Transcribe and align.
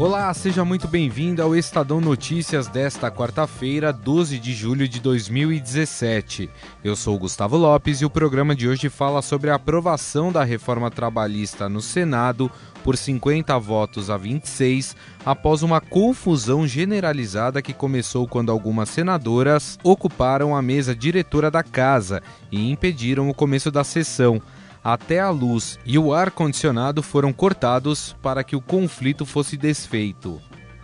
Olá, 0.00 0.32
seja 0.32 0.64
muito 0.64 0.88
bem-vindo 0.88 1.42
ao 1.42 1.54
Estadão 1.54 2.00
Notícias 2.00 2.68
desta 2.68 3.10
quarta-feira, 3.10 3.92
12 3.92 4.38
de 4.38 4.54
julho 4.54 4.88
de 4.88 4.98
2017. 4.98 6.48
Eu 6.82 6.96
sou 6.96 7.18
Gustavo 7.18 7.58
Lopes 7.58 8.00
e 8.00 8.06
o 8.06 8.08
programa 8.08 8.56
de 8.56 8.66
hoje 8.66 8.88
fala 8.88 9.20
sobre 9.20 9.50
a 9.50 9.56
aprovação 9.56 10.32
da 10.32 10.42
reforma 10.42 10.90
trabalhista 10.90 11.68
no 11.68 11.82
Senado 11.82 12.50
por 12.82 12.96
50 12.96 13.58
votos 13.58 14.08
a 14.08 14.16
26, 14.16 14.96
após 15.22 15.62
uma 15.62 15.82
confusão 15.82 16.66
generalizada 16.66 17.60
que 17.60 17.74
começou 17.74 18.26
quando 18.26 18.50
algumas 18.50 18.88
senadoras 18.88 19.78
ocuparam 19.84 20.56
a 20.56 20.62
mesa 20.62 20.96
diretora 20.96 21.50
da 21.50 21.62
casa 21.62 22.22
e 22.50 22.70
impediram 22.70 23.28
o 23.28 23.34
começo 23.34 23.70
da 23.70 23.84
sessão 23.84 24.40
até 24.82 25.20
a 25.20 25.30
luz 25.30 25.78
e 25.84 25.98
o 25.98 26.12
ar-condicionado 26.12 27.02
foram 27.02 27.32
cortados 27.32 28.16
para 28.22 28.42
que 28.42 28.56
o 28.56 28.60
conflito 28.60 29.26
fosse 29.26 29.56
desfeito. 29.56 30.40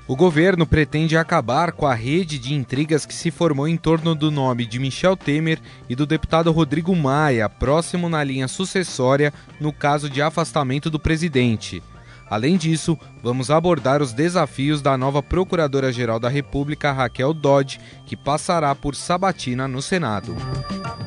O 0.09 0.14
governo 0.14 0.64
pretende 0.64 1.16
acabar 1.16 1.73
com 1.73 1.84
a 1.84 1.95
rede 1.95 2.38
de 2.38 2.54
intrigas 2.54 3.04
que 3.04 3.14
se 3.14 3.32
formou 3.32 3.66
em 3.66 3.77
torno 3.77 4.14
do 4.14 4.30
nome 4.30 4.64
de 4.64 4.78
Michel 4.78 5.16
Temer 5.16 5.60
e 5.88 5.96
do 5.96 6.06
deputado 6.06 6.52
Rodrigo 6.52 6.95
Maia, 6.95 7.48
próximo 7.48 8.09
na 8.09 8.23
linha 8.23 8.46
sucessória 8.46 9.34
no 9.60 9.73
caso 9.73 10.09
de 10.09 10.23
afastamento 10.23 10.88
do 10.88 11.01
presidente. 11.01 11.82
Além 12.30 12.56
disso, 12.56 12.98
vamos 13.23 13.51
abordar 13.51 14.01
os 14.01 14.12
desafios 14.12 14.80
da 14.80 14.96
nova 14.96 15.23
Procuradora-Geral 15.23 16.20
da 16.20 16.29
República, 16.29 16.92
Raquel 16.92 17.32
Dodge, 17.32 17.80
que 18.04 18.16
passará 18.16 18.74
por 18.74 18.95
sabatina 18.95 19.66
no 19.66 19.82
Senado. 19.82 20.37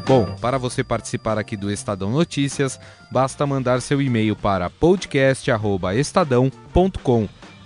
Bom, 0.09 0.25
para 0.41 0.57
você 0.57 0.83
participar 0.83 1.37
aqui 1.37 1.55
do 1.55 1.71
Estadão 1.71 2.09
Notícias, 2.09 2.79
basta 3.11 3.45
mandar 3.45 3.79
seu 3.79 4.01
e-mail 4.01 4.35
para 4.35 4.67
podcast@estadão.com 4.67 7.29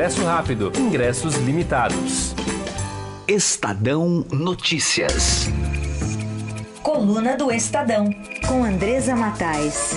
Ingresso 0.00 0.24
rápido. 0.24 0.72
Ingressos 0.78 1.34
limitados. 1.36 2.34
Estadão 3.28 4.24
Notícias. 4.32 5.50
Coluna 6.82 7.36
do 7.36 7.52
Estadão, 7.52 8.08
com 8.48 8.64
Andresa 8.64 9.14
Matais. 9.14 9.92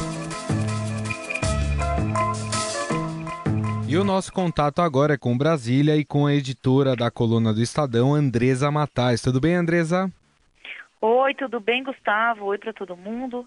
E 3.87 3.95
o 3.95 4.03
nosso 4.03 4.33
contato 4.33 4.81
agora 4.81 5.13
é 5.13 5.17
com 5.17 5.37
Brasília 5.37 5.95
e 5.95 6.03
com 6.03 6.25
a 6.25 6.33
editora 6.33 6.97
da 6.97 7.09
coluna 7.09 7.53
do 7.53 7.61
Estadão, 7.61 8.13
Andresa 8.13 8.69
Matais. 8.69 9.21
Tudo 9.21 9.39
bem, 9.39 9.55
Andresa? 9.55 10.11
Oi, 11.05 11.33
tudo 11.33 11.59
bem, 11.59 11.83
Gustavo? 11.83 12.45
Oi 12.45 12.57
para 12.57 12.71
todo 12.71 12.95
mundo. 12.95 13.45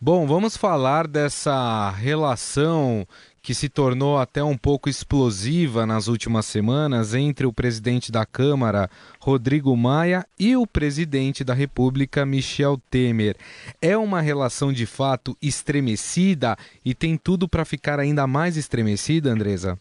Bom, 0.00 0.26
vamos 0.26 0.56
falar 0.56 1.06
dessa 1.06 1.90
relação 1.90 3.06
que 3.40 3.54
se 3.54 3.68
tornou 3.68 4.18
até 4.18 4.42
um 4.42 4.58
pouco 4.58 4.88
explosiva 4.88 5.86
nas 5.86 6.08
últimas 6.08 6.44
semanas 6.44 7.14
entre 7.14 7.46
o 7.46 7.52
presidente 7.52 8.10
da 8.10 8.26
Câmara, 8.26 8.90
Rodrigo 9.20 9.76
Maia, 9.76 10.26
e 10.36 10.56
o 10.56 10.66
presidente 10.66 11.44
da 11.44 11.54
República, 11.54 12.26
Michel 12.26 12.82
Temer. 12.90 13.36
É 13.80 13.96
uma 13.96 14.20
relação 14.20 14.72
de 14.72 14.84
fato 14.84 15.36
estremecida 15.40 16.56
e 16.84 16.96
tem 16.96 17.16
tudo 17.16 17.48
para 17.48 17.64
ficar 17.64 18.00
ainda 18.00 18.26
mais 18.26 18.56
estremecida, 18.56 19.30
Andresa? 19.30 19.78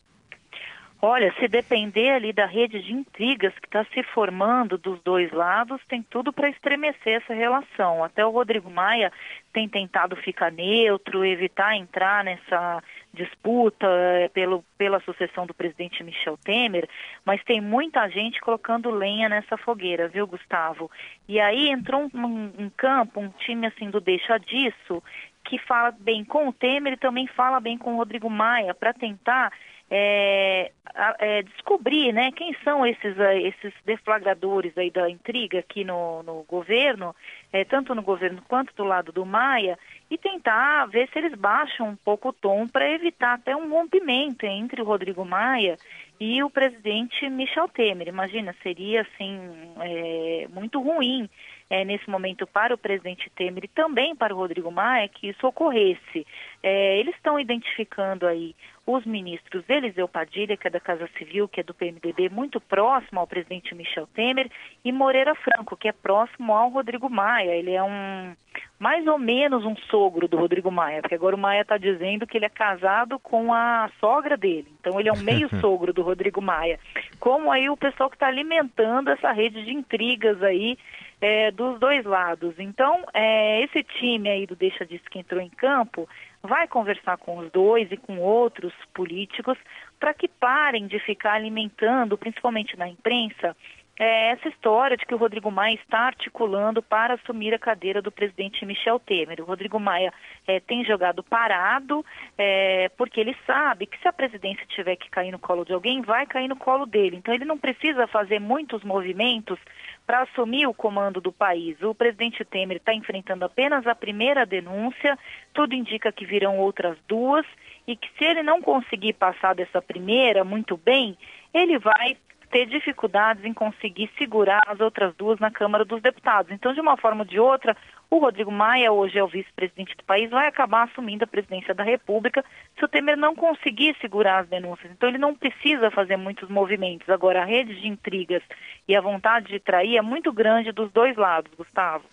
Olha, 1.00 1.32
se 1.40 1.48
depender 1.48 2.10
ali 2.10 2.34
da 2.34 2.48
rede 2.48 2.82
de 2.82 2.92
intrigas 2.92 3.54
que 3.60 3.68
está 3.68 3.86
se 3.94 4.02
formando 4.02 4.80
dos 4.80 5.00
dois 5.04 5.32
lados, 5.32 5.80
tem 5.88 6.02
tudo 6.02 6.34
para 6.34 6.50
estremecer 6.50 7.22
essa 7.22 7.36
relação. 7.36 8.04
Até 8.04 8.26
o 8.26 8.32
Rodrigo 8.32 8.70
Maia 8.70 9.12
tem 9.54 9.70
tentado 9.70 10.16
ficar 10.16 10.52
neutro, 10.52 11.24
evitar 11.24 11.76
entrar 11.76 12.24
nessa 12.24 12.82
disputa 13.14 13.86
eh, 13.88 14.30
pelo, 14.30 14.64
pela 14.76 15.00
sucessão 15.02 15.46
do 15.46 15.54
presidente 15.54 16.04
Michel 16.04 16.38
Temer, 16.38 16.90
mas 17.24 17.44
tem 17.44 17.62
muita 17.62 18.08
gente 18.10 18.42
colocando 18.42 18.90
lenha 18.90 19.30
nessa 19.30 19.56
fogueira, 19.56 20.08
viu, 20.08 20.26
Gustavo? 20.26 20.90
E 21.28 21.40
aí 21.40 21.70
entrou 21.70 22.10
um, 22.12 22.52
um 22.58 22.72
campo, 22.76 23.20
um 23.20 23.30
time 23.30 23.68
assim 23.68 23.90
do 23.92 24.02
deixa 24.02 24.40
disso, 24.40 25.04
que 25.44 25.58
fala 25.60 25.92
bem 25.92 26.26
com 26.26 26.48
o 26.48 26.54
Temer 26.54 26.94
e 26.94 26.98
também 26.98 27.28
fala 27.28 27.60
bem 27.60 27.78
com 27.78 27.94
o 27.94 27.98
Rodrigo 27.98 28.30
Maia, 28.30 28.74
para 28.74 28.94
tentar 28.94 29.52
é, 29.90 30.72
é, 31.20 31.44
descobrir 31.44 32.12
né, 32.12 32.32
quem 32.32 32.54
são 32.64 32.86
esses, 32.86 33.18
uh, 33.18 33.32
esses 33.32 33.74
deflagradores 33.86 34.78
aí 34.78 34.92
da 34.92 35.10
intriga 35.10 35.60
aqui 35.60 35.84
no, 35.84 36.24
no 36.24 36.44
governo, 36.44 37.16
é, 37.54 37.64
tanto 37.64 37.96
no 37.96 38.02
governo 38.02 38.42
quanto 38.48 38.74
do 38.76 38.84
lado 38.84 39.12
do 39.12 39.26
Maia, 39.26 39.78
e 40.10 40.18
tentar 40.18 40.86
ver 40.88 41.08
se 41.10 41.20
eles 41.20 41.36
baixam 41.36 41.90
um 41.90 41.96
pouco 41.96 42.30
o 42.30 42.34
tom 42.34 42.68
para 42.68 42.90
evitar 42.90 43.34
até 43.34 43.56
um 43.56 43.70
rompimento 43.70 44.46
entre 44.46 44.82
o 44.82 44.86
Rodrigo 44.86 45.24
Maia 45.24 45.78
e 46.20 46.42
o 46.44 46.50
presidente 46.50 47.30
Michel 47.30 47.68
Temer. 47.70 48.08
Imagina, 48.08 48.56
seria 48.64 49.02
assim 49.02 49.40
é, 49.80 50.48
muito 50.50 50.82
ruim 50.82 51.30
é, 51.70 51.84
nesse 51.86 52.10
momento 52.10 52.48
para 52.48 52.74
o 52.74 52.78
presidente 52.78 53.30
Temer 53.36 53.66
e 53.66 53.68
também 53.68 54.16
para 54.16 54.34
o 54.34 54.38
Rodrigo 54.38 54.72
Maia 54.72 55.08
que 55.08 55.28
isso 55.28 55.46
ocorresse. 55.46 56.26
É, 56.64 57.00
eles 57.00 57.16
estão 57.16 57.40
identificando 57.40 58.26
aí 58.26 58.56
os 58.86 59.06
ministros 59.06 59.64
Eliseu 59.68 60.08
Padilha, 60.08 60.56
que 60.56 60.68
é 60.68 60.72
da 60.72 60.80
Casa 60.80 61.10
Civil, 61.18 61.48
que 61.48 61.60
é 61.60 61.64
do 61.64 61.74
PMDB, 61.74 62.30
muito 62.30 62.60
próximo 62.62 63.20
ao 63.20 63.28
presidente 63.28 63.76
Michel 63.76 64.08
Temer, 64.08 64.50
e 64.84 64.92
Moreira 64.92 65.36
Franco, 65.36 65.76
que 65.76 65.90
é 65.90 65.92
próximo 65.92 66.54
ao 66.54 66.70
Rodrigo 66.70 67.10
Maia. 67.10 67.52
Ele 67.52 67.74
é 67.74 67.84
um 67.84 68.34
mais 68.80 69.06
ou 69.08 69.18
menos 69.18 69.66
um 69.66 69.76
sogro 69.76 70.28
do 70.28 70.38
Rodrigo 70.38 70.72
Maia, 70.72 71.02
porque 71.02 71.16
agora 71.16 71.36
o 71.36 71.40
Maia 71.40 71.62
está 71.62 71.78
dizendo 71.78 72.26
que 72.26 72.38
ele 72.38 72.46
é 72.46 72.50
casado 72.50 73.20
com 73.20 73.54
a 73.54 73.90
sogra 74.00 74.38
dele. 74.38 74.68
Então 74.80 75.00
ele 75.00 75.10
é 75.10 75.14
um 75.14 75.22
meio 75.22 75.50
sogro 75.60 75.92
do 75.92 76.02
Rodrigo 76.02 76.42
Maia. 76.42 76.80
Como 77.20 77.52
aí 77.52 77.70
o 77.70 77.78
pessoal 77.78 78.10
que 78.10 78.16
está 78.16 78.28
alimentando 78.28 79.10
essa 79.10 79.32
rede 79.32 79.66
de 79.66 79.72
intrigas 79.72 80.42
aí 80.44 80.78
é, 81.20 81.52
dos 81.52 81.80
dois 81.80 82.06
lados. 82.06 82.54
Então, 82.60 83.04
é, 83.14 83.64
esse 83.64 83.84
time 83.84 84.30
aí 84.30 84.46
do 84.46 84.56
Deixa 84.56 84.86
Disso 84.86 85.06
que 85.10 85.20
entrou 85.20 85.42
em 85.42 85.50
campo 85.50 86.08
vai 86.48 86.68
conversar 86.68 87.18
com 87.18 87.38
os 87.38 87.52
dois 87.52 87.92
e 87.92 87.98
com 87.98 88.18
outros 88.20 88.74
políticos 88.94 89.58
para 90.00 90.14
que 90.14 90.28
parem 90.28 90.88
de 90.88 90.98
ficar 91.00 91.34
alimentando, 91.34 92.18
principalmente 92.18 92.78
na 92.78 92.88
imprensa, 92.88 93.56
é 94.00 94.32
essa 94.32 94.48
história 94.48 94.96
de 94.96 95.06
que 95.06 95.14
o 95.14 95.18
Rodrigo 95.18 95.50
Maia 95.50 95.74
está 95.74 96.02
articulando 96.02 96.84
para 96.84 97.16
assumir 97.16 97.54
a 97.54 97.60
cadeira 97.60 98.02
do 98.02 98.12
presidente 98.12 98.66
Michel 98.66 99.00
Temer. 99.00 99.42
O 99.42 99.46
Rodrigo 99.46 99.80
Maia 99.80 100.14
é, 100.48 100.60
tem 100.60 100.86
jogado 100.86 101.24
parado, 101.24 102.06
é, 102.38 102.90
porque 102.98 103.20
ele 103.20 103.36
sabe 103.46 103.88
que 103.88 104.00
se 104.00 104.08
a 104.08 104.14
presidência 104.14 104.66
tiver 104.68 104.96
que 104.98 105.10
cair 105.10 105.32
no 105.32 105.40
colo 105.40 105.66
de 105.66 105.74
alguém, 105.74 106.02
vai 106.02 106.28
cair 106.28 106.48
no 106.48 106.56
colo 106.56 106.86
dele. 106.86 107.18
Então 107.18 107.34
ele 107.34 107.46
não 107.46 107.58
precisa 107.58 108.06
fazer 108.06 108.40
muitos 108.40 108.84
movimentos 108.84 109.60
para 110.06 110.22
assumir 110.22 110.68
o 110.68 110.74
comando 110.74 111.20
do 111.20 111.32
país. 111.32 111.82
O 111.82 111.96
presidente 111.96 112.46
Temer 112.46 112.78
está 112.78 112.94
enfrentando 112.94 113.46
apenas 113.46 113.88
a 113.88 113.96
primeira 113.96 114.46
denúncia, 114.46 115.18
tudo 115.54 115.74
indica 115.74 116.12
que 116.12 116.26
virão 116.26 116.60
outras 116.60 116.98
duas, 117.08 117.46
e 117.88 117.96
que 117.96 118.10
se 118.18 118.26
ele 118.26 118.44
não 118.44 118.62
conseguir 118.62 119.14
passar 119.14 119.56
dessa 119.56 119.82
primeira 119.82 120.44
muito 120.44 120.78
bem, 120.78 121.18
ele 121.54 121.80
vai 121.80 122.18
ter 122.50 122.66
dificuldades 122.66 123.44
em 123.44 123.54
conseguir 123.54 124.10
segurar 124.18 124.62
as 124.68 124.80
outras 124.80 125.16
duas 125.16 125.40
na 125.40 125.52
Câmara 125.52 125.86
dos 125.86 126.02
Deputados. 126.02 126.52
Então, 126.52 126.74
de 126.74 126.82
uma 126.82 126.98
forma 126.98 127.22
ou 127.22 127.26
de 127.26 127.40
outra, 127.40 127.76
o 128.10 128.20
Rodrigo 128.20 128.52
Maia, 128.52 128.92
hoje 128.92 129.20
é 129.20 129.24
o 129.24 129.28
vice-presidente 129.28 129.96
do 129.96 130.04
país, 130.04 130.30
vai 130.30 130.48
acabar 130.48 130.84
assumindo 130.84 131.24
a 131.24 131.28
presidência 131.28 131.74
da 131.74 131.84
República 131.84 132.44
se 132.78 132.86
o 132.86 132.88
Temer 132.88 133.18
não 133.18 133.36
conseguir 133.36 133.96
segurar 134.00 134.40
as 134.40 134.48
denúncias. 134.48 134.92
Então, 134.92 135.10
ele 135.10 135.18
não 135.18 135.36
precisa 135.36 135.92
fazer 135.92 136.16
muitos 136.16 136.50
movimentos. 136.50 137.10
Agora, 137.10 137.42
a 137.42 137.46
rede 137.46 137.80
de 137.80 137.88
intrigas 137.88 138.44
e 138.88 138.96
a 138.96 139.02
vontade 139.02 139.48
de 139.48 139.60
trair 139.60 139.98
é 139.98 140.02
muito 140.02 140.32
grande 140.32 140.72
dos 140.72 140.92
dois 140.92 141.16
lados, 141.18 141.52
Gustavo. 141.56 142.06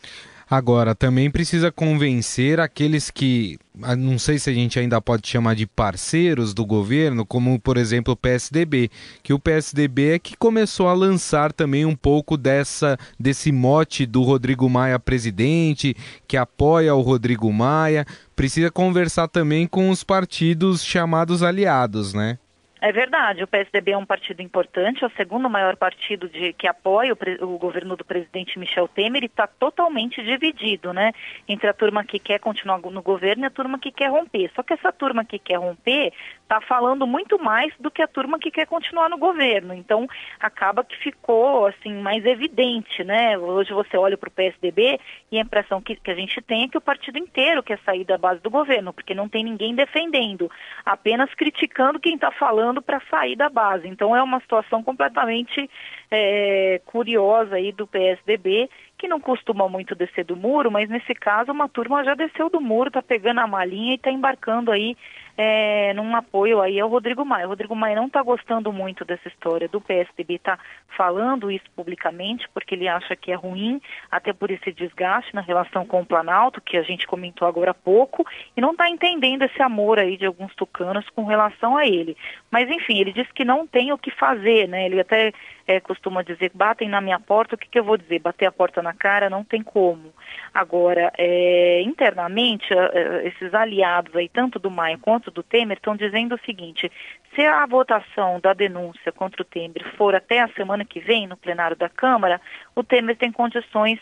Agora, 0.48 0.94
também 0.94 1.30
precisa 1.30 1.72
convencer 1.72 2.60
aqueles 2.60 3.10
que, 3.10 3.58
ah, 3.82 3.96
não 3.96 4.18
sei 4.18 4.38
se 4.38 4.50
a 4.50 4.52
gente 4.52 4.78
ainda 4.78 5.00
pode 5.00 5.26
chamar 5.26 5.54
de 5.54 5.66
parceiros 5.66 6.52
do 6.52 6.66
governo, 6.66 7.24
como 7.24 7.58
por 7.58 7.76
exemplo 7.76 8.12
o 8.12 8.16
PSDB, 8.16 8.90
que 9.22 9.32
o 9.32 9.38
PSDB 9.38 10.12
é 10.12 10.18
que 10.18 10.36
começou 10.36 10.88
a 10.88 10.92
lançar 10.92 11.52
também 11.52 11.86
um 11.86 11.96
pouco 11.96 12.36
dessa 12.36 12.98
desse 13.18 13.50
mote 13.50 14.04
do 14.04 14.22
Rodrigo 14.22 14.68
Maia 14.68 14.98
presidente, 14.98 15.96
que 16.28 16.36
apoia 16.36 16.94
o 16.94 17.00
Rodrigo 17.00 17.50
Maia. 17.52 18.06
Precisa 18.36 18.70
conversar 18.70 19.28
também 19.28 19.66
com 19.66 19.88
os 19.88 20.04
partidos 20.04 20.84
chamados 20.84 21.42
aliados, 21.42 22.12
né? 22.12 22.38
É 22.86 22.92
verdade, 22.92 23.42
o 23.42 23.46
PSDB 23.46 23.92
é 23.92 23.96
um 23.96 24.04
partido 24.04 24.42
importante, 24.42 25.02
é 25.02 25.06
o 25.06 25.16
segundo 25.16 25.48
maior 25.48 25.74
partido 25.74 26.28
de, 26.28 26.52
que 26.52 26.66
apoia 26.66 27.14
o, 27.14 27.44
o 27.46 27.56
governo 27.56 27.96
do 27.96 28.04
presidente 28.04 28.58
Michel 28.58 28.86
Temer 28.86 29.22
e 29.22 29.26
está 29.26 29.46
totalmente 29.46 30.22
dividido, 30.22 30.92
né? 30.92 31.12
Entre 31.48 31.66
a 31.66 31.72
turma 31.72 32.04
que 32.04 32.18
quer 32.18 32.38
continuar 32.40 32.78
no 32.78 33.00
governo 33.00 33.44
e 33.44 33.46
a 33.46 33.50
turma 33.50 33.78
que 33.78 33.90
quer 33.90 34.10
romper. 34.10 34.50
Só 34.54 34.62
que 34.62 34.74
essa 34.74 34.92
turma 34.92 35.24
que 35.24 35.38
quer 35.38 35.56
romper 35.56 36.12
está 36.44 36.60
falando 36.60 37.06
muito 37.06 37.42
mais 37.42 37.72
do 37.80 37.90
que 37.90 38.02
a 38.02 38.06
turma 38.06 38.38
que 38.38 38.50
quer 38.50 38.66
continuar 38.66 39.08
no 39.08 39.18
governo. 39.18 39.74
Então, 39.74 40.06
acaba 40.38 40.84
que 40.84 40.96
ficou 40.96 41.66
assim 41.66 41.94
mais 41.94 42.24
evidente, 42.24 43.02
né? 43.02 43.36
Hoje 43.36 43.72
você 43.72 43.96
olha 43.96 44.16
para 44.16 44.28
o 44.28 44.32
PSDB 44.32 45.00
e 45.32 45.38
a 45.38 45.40
impressão 45.40 45.80
que, 45.80 45.96
que 45.96 46.10
a 46.10 46.14
gente 46.14 46.40
tem 46.42 46.64
é 46.64 46.68
que 46.68 46.78
o 46.78 46.82
partido 46.82 47.18
inteiro 47.18 47.62
quer 47.62 47.78
sair 47.84 48.04
da 48.04 48.18
base 48.18 48.40
do 48.40 48.50
governo, 48.50 48.92
porque 48.92 49.14
não 49.14 49.28
tem 49.28 49.42
ninguém 49.42 49.74
defendendo, 49.74 50.50
apenas 50.84 51.32
criticando 51.34 51.98
quem 51.98 52.14
está 52.14 52.30
falando 52.30 52.82
para 52.82 53.00
sair 53.10 53.36
da 53.36 53.48
base. 53.48 53.88
Então 53.88 54.14
é 54.14 54.22
uma 54.22 54.40
situação 54.40 54.82
completamente 54.82 55.68
é, 56.10 56.80
curiosa 56.84 57.56
aí 57.56 57.72
do 57.72 57.86
PSDB, 57.86 58.68
que 58.98 59.08
não 59.08 59.18
costuma 59.18 59.68
muito 59.68 59.94
descer 59.94 60.24
do 60.24 60.36
muro, 60.36 60.70
mas 60.70 60.88
nesse 60.88 61.14
caso 61.14 61.50
uma 61.50 61.68
turma 61.68 62.04
já 62.04 62.14
desceu 62.14 62.48
do 62.48 62.60
muro, 62.60 62.88
está 62.88 63.02
pegando 63.02 63.40
a 63.40 63.46
malinha 63.46 63.92
e 63.92 63.96
está 63.96 64.10
embarcando 64.10 64.70
aí 64.70 64.96
é, 65.36 65.92
num 65.94 66.14
apoio 66.14 66.60
aí 66.60 66.78
ao 66.78 66.88
Rodrigo 66.88 67.24
Maia. 67.24 67.46
O 67.46 67.50
Rodrigo 67.50 67.74
Maia 67.74 67.96
não 67.96 68.06
está 68.06 68.22
gostando 68.22 68.72
muito 68.72 69.04
dessa 69.04 69.28
história 69.28 69.68
do 69.68 69.80
PSDB, 69.80 70.34
está 70.34 70.58
falando 70.96 71.50
isso 71.50 71.64
publicamente, 71.74 72.48
porque 72.54 72.74
ele 72.74 72.88
acha 72.88 73.16
que 73.16 73.32
é 73.32 73.34
ruim, 73.34 73.80
até 74.10 74.32
por 74.32 74.50
esse 74.50 74.72
desgaste 74.72 75.34
na 75.34 75.40
relação 75.40 75.84
com 75.84 76.00
o 76.00 76.06
Planalto, 76.06 76.60
que 76.60 76.76
a 76.76 76.82
gente 76.82 77.06
comentou 77.06 77.46
agora 77.48 77.72
há 77.72 77.74
pouco, 77.74 78.24
e 78.56 78.60
não 78.60 78.72
está 78.72 78.88
entendendo 78.88 79.42
esse 79.42 79.60
amor 79.60 79.98
aí 79.98 80.16
de 80.16 80.26
alguns 80.26 80.54
tucanos 80.54 81.08
com 81.10 81.24
relação 81.24 81.76
a 81.76 81.86
ele. 81.86 82.16
Mas 82.50 82.70
enfim, 82.70 83.00
ele 83.00 83.12
diz 83.12 83.30
que 83.32 83.44
não 83.44 83.66
tem 83.66 83.92
o 83.92 83.98
que 83.98 84.10
fazer, 84.10 84.68
né? 84.68 84.86
Ele 84.86 85.00
até 85.00 85.32
é, 85.66 85.80
costuma 85.80 86.22
dizer, 86.22 86.50
batem 86.54 86.88
na 86.88 87.00
minha 87.00 87.18
porta, 87.18 87.54
o 87.54 87.58
que, 87.58 87.68
que 87.68 87.78
eu 87.78 87.84
vou 87.84 87.96
dizer? 87.96 88.20
Bater 88.20 88.46
a 88.46 88.52
porta 88.52 88.82
na 88.82 88.92
cara 88.92 89.30
não 89.30 89.42
tem 89.42 89.62
como. 89.62 90.12
Agora, 90.52 91.12
é, 91.18 91.82
internamente, 91.82 92.66
é, 92.72 93.26
esses 93.26 93.52
aliados 93.54 94.14
aí, 94.14 94.28
tanto 94.28 94.58
do 94.58 94.70
Maia 94.70 94.98
quanto 94.98 95.23
do 95.30 95.42
Temer, 95.42 95.76
estão 95.76 95.96
dizendo 95.96 96.34
o 96.34 96.40
seguinte, 96.44 96.90
se 97.34 97.42
a 97.42 97.66
votação 97.66 98.40
da 98.40 98.52
denúncia 98.52 99.12
contra 99.12 99.42
o 99.42 99.44
Temer 99.44 99.84
for 99.96 100.14
até 100.14 100.40
a 100.40 100.48
semana 100.48 100.84
que 100.84 101.00
vem, 101.00 101.26
no 101.26 101.36
plenário 101.36 101.76
da 101.76 101.88
Câmara, 101.88 102.40
o 102.74 102.82
Temer 102.82 103.16
tem 103.16 103.32
condições 103.32 103.98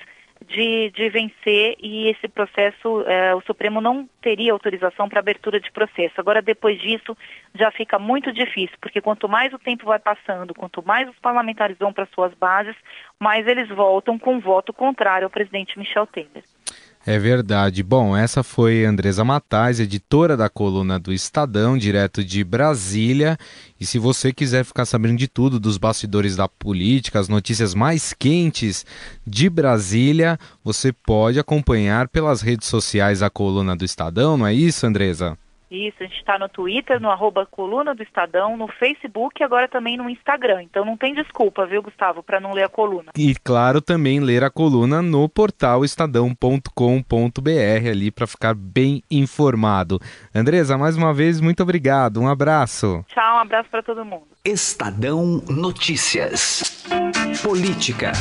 de, 0.48 0.90
de 0.90 1.08
vencer 1.08 1.76
e 1.78 2.08
esse 2.08 2.28
processo, 2.28 3.02
é, 3.06 3.34
o 3.34 3.40
Supremo 3.42 3.80
não 3.80 4.08
teria 4.20 4.52
autorização 4.52 5.08
para 5.08 5.20
abertura 5.20 5.60
de 5.60 5.70
processo. 5.70 6.14
Agora, 6.18 6.42
depois 6.42 6.80
disso, 6.80 7.16
já 7.54 7.70
fica 7.70 7.98
muito 7.98 8.32
difícil, 8.32 8.76
porque 8.80 9.00
quanto 9.00 9.28
mais 9.28 9.52
o 9.52 9.58
tempo 9.58 9.86
vai 9.86 9.98
passando, 9.98 10.54
quanto 10.54 10.84
mais 10.84 11.08
os 11.08 11.18
parlamentares 11.18 11.76
vão 11.78 11.92
para 11.92 12.06
suas 12.06 12.34
bases, 12.34 12.76
mais 13.18 13.46
eles 13.46 13.68
voltam 13.68 14.18
com 14.18 14.40
voto 14.40 14.72
contrário 14.72 15.26
ao 15.26 15.30
presidente 15.30 15.78
Michel 15.78 16.06
Temer. 16.06 16.44
É 17.04 17.18
verdade. 17.18 17.82
Bom, 17.82 18.16
essa 18.16 18.44
foi 18.44 18.84
Andresa 18.84 19.24
Matais, 19.24 19.80
editora 19.80 20.36
da 20.36 20.48
coluna 20.48 21.00
do 21.00 21.12
Estadão, 21.12 21.76
direto 21.76 22.24
de 22.24 22.44
Brasília. 22.44 23.36
E 23.80 23.84
se 23.84 23.98
você 23.98 24.32
quiser 24.32 24.64
ficar 24.64 24.84
sabendo 24.84 25.16
de 25.16 25.26
tudo 25.26 25.58
dos 25.58 25.78
bastidores 25.78 26.36
da 26.36 26.46
política, 26.46 27.18
as 27.18 27.28
notícias 27.28 27.74
mais 27.74 28.12
quentes 28.12 28.86
de 29.26 29.50
Brasília, 29.50 30.38
você 30.62 30.92
pode 30.92 31.40
acompanhar 31.40 32.06
pelas 32.06 32.40
redes 32.40 32.68
sociais 32.68 33.20
a 33.20 33.28
coluna 33.28 33.74
do 33.74 33.84
Estadão, 33.84 34.36
não 34.36 34.46
é 34.46 34.54
isso, 34.54 34.86
Andresa? 34.86 35.36
Isso, 35.72 35.96
a 36.00 36.04
gente 36.04 36.18
está 36.18 36.38
no 36.38 36.50
Twitter, 36.50 37.00
no 37.00 37.10
arroba 37.10 37.46
coluna 37.46 37.94
do 37.94 38.02
Estadão, 38.02 38.58
no 38.58 38.68
Facebook 38.68 39.40
e 39.40 39.44
agora 39.44 39.66
também 39.66 39.96
no 39.96 40.10
Instagram. 40.10 40.62
Então 40.62 40.84
não 40.84 40.98
tem 40.98 41.14
desculpa, 41.14 41.66
viu, 41.66 41.82
Gustavo, 41.82 42.22
para 42.22 42.38
não 42.38 42.52
ler 42.52 42.64
a 42.64 42.68
coluna. 42.68 43.10
E 43.16 43.34
claro, 43.36 43.80
também 43.80 44.20
ler 44.20 44.44
a 44.44 44.50
coluna 44.50 45.00
no 45.00 45.26
portal 45.30 45.82
estadão.com.br 45.82 47.88
ali 47.90 48.10
para 48.10 48.26
ficar 48.26 48.54
bem 48.54 49.02
informado. 49.10 49.98
Andresa, 50.34 50.76
mais 50.76 50.94
uma 50.94 51.14
vez, 51.14 51.40
muito 51.40 51.62
obrigado. 51.62 52.20
Um 52.20 52.28
abraço. 52.28 53.02
Tchau, 53.08 53.36
um 53.36 53.40
abraço 53.40 53.70
para 53.70 53.82
todo 53.82 54.04
mundo. 54.04 54.26
Estadão 54.44 55.42
Notícias. 55.48 56.84
Política. 57.42 58.12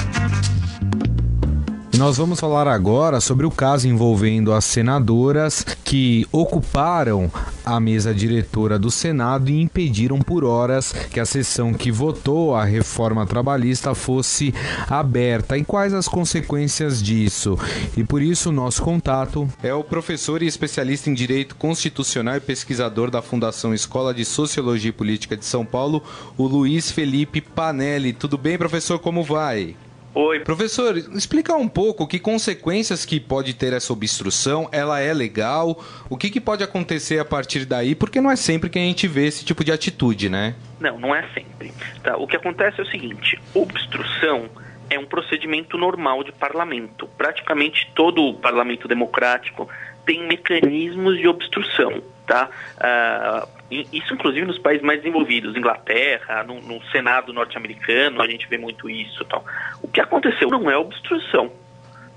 Nós 2.02 2.18
vamos 2.18 2.40
falar 2.40 2.68
agora 2.68 3.22
sobre 3.22 3.46
o 3.46 3.52
caso 3.52 3.88
envolvendo 3.88 4.52
as 4.54 4.66
senadoras 4.66 5.64
que 5.84 6.26
ocuparam 6.32 7.32
a 7.64 7.80
mesa 7.80 8.12
diretora 8.12 8.80
do 8.80 8.90
Senado 8.90 9.52
e 9.52 9.62
impediram 9.62 10.18
por 10.18 10.44
horas 10.44 10.92
que 10.92 11.20
a 11.20 11.28
sessão 11.28 11.76
que 11.76 11.92
votou 11.92 12.56
a 12.56 12.66
reforma 12.66 13.24
trabalhista 13.28 13.94
fosse 13.94 14.52
aberta. 14.90 15.56
E 15.56 15.64
quais 15.64 15.94
as 15.94 16.08
consequências 16.08 17.04
disso? 17.04 17.56
E 17.96 18.04
por 18.04 18.20
isso 18.20 18.50
o 18.50 18.52
nosso 18.52 18.82
contato 18.82 19.48
é 19.62 19.72
o 19.72 19.84
professor 19.84 20.42
e 20.42 20.48
especialista 20.48 21.08
em 21.08 21.14
Direito 21.14 21.56
Constitucional 21.56 22.36
e 22.36 22.40
pesquisador 22.40 23.12
da 23.12 23.22
Fundação 23.22 23.76
Escola 23.76 24.12
de 24.12 24.26
Sociologia 24.26 24.90
e 24.90 24.92
Política 24.92 25.38
de 25.38 25.46
São 25.46 25.64
Paulo, 25.64 26.02
o 26.36 26.48
Luiz 26.48 26.90
Felipe 26.90 27.42
Panelli. 27.42 28.12
Tudo 28.12 28.40
bem, 28.40 28.58
professor? 28.58 28.98
Como 28.98 29.24
vai? 29.24 29.76
Oi. 30.14 30.42
Professor, 30.42 30.98
explica 30.98 31.56
um 31.56 31.70
pouco 31.70 32.06
que 32.06 32.20
consequências 32.20 33.06
que 33.06 33.20
pode 33.20 33.54
ter 33.54 33.72
essa 33.72 33.94
obstrução, 33.94 34.68
ela 34.72 35.00
é 35.00 35.14
legal, 35.14 35.82
o 36.10 36.18
que, 36.18 36.30
que 36.30 36.42
pode 36.42 36.64
acontecer 36.64 37.18
a 37.20 37.26
partir 37.26 37.66
daí, 37.66 37.96
porque 37.96 38.20
não 38.20 38.30
é 38.30 38.36
sempre 38.36 38.70
que 38.70 38.78
a 38.78 38.82
gente 38.82 39.08
vê 39.08 39.26
esse 39.26 39.46
tipo 39.46 39.64
de 39.64 39.72
atitude, 39.72 40.30
né? 40.30 40.56
Não, 40.80 41.00
não 41.00 41.16
é 41.16 41.26
sempre. 41.34 41.72
Tá? 42.04 42.18
O 42.18 42.28
que 42.28 42.36
acontece 42.36 42.82
é 42.82 42.84
o 42.84 42.88
seguinte, 42.88 43.40
obstrução 43.54 44.50
é 44.90 45.00
um 45.00 45.06
procedimento 45.06 45.78
normal 45.78 46.22
de 46.22 46.34
parlamento. 46.34 47.08
Praticamente 47.18 47.90
todo 47.96 48.22
o 48.22 48.34
parlamento 48.34 48.90
democrático 48.90 49.70
tem 50.06 50.28
mecanismos 50.28 51.18
de 51.18 51.28
obstrução, 51.30 52.02
tá? 52.28 52.50
Uh, 52.76 53.61
isso, 53.72 54.14
inclusive, 54.14 54.46
nos 54.46 54.60
países 54.60 54.84
mais 54.84 55.00
desenvolvidos, 55.00 55.56
Inglaterra, 55.56 56.44
no, 56.44 56.62
no 56.62 56.84
Senado 56.92 57.32
norte-americano, 57.32 58.22
a 58.22 58.28
gente 58.28 58.48
vê 58.48 58.58
muito 58.58 58.90
isso. 58.90 59.24
Tal. 59.26 59.46
O 59.82 59.88
que 59.88 60.02
aconteceu 60.02 60.50
não 60.50 60.70
é 60.70 60.78
obstrução, 60.78 61.52